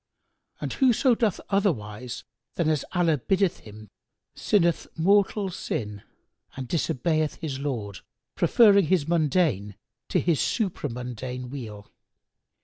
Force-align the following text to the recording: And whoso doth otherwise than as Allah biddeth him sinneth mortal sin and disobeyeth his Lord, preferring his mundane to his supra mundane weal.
And 0.59 0.73
whoso 0.73 1.13
doth 1.13 1.39
otherwise 1.51 2.23
than 2.55 2.67
as 2.69 2.83
Allah 2.91 3.19
biddeth 3.19 3.59
him 3.59 3.87
sinneth 4.33 4.87
mortal 4.97 5.51
sin 5.51 6.01
and 6.57 6.67
disobeyeth 6.67 7.35
his 7.35 7.59
Lord, 7.59 7.99
preferring 8.33 8.87
his 8.87 9.07
mundane 9.07 9.75
to 10.09 10.19
his 10.19 10.39
supra 10.39 10.89
mundane 10.89 11.51
weal. 11.51 11.91